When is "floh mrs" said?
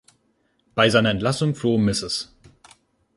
1.53-2.33